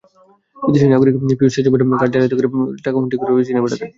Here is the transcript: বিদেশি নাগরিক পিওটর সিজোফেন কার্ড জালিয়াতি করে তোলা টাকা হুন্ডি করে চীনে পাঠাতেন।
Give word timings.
বিদেশি 0.57 0.87
নাগরিক 0.87 1.15
পিওটর 1.19 1.53
সিজোফেন 1.55 1.81
কার্ড 1.91 2.11
জালিয়াতি 2.13 2.35
করে 2.37 2.49
তোলা 2.51 2.83
টাকা 2.85 2.97
হুন্ডি 2.99 3.15
করে 3.19 3.45
চীনে 3.47 3.63
পাঠাতেন। 3.63 3.89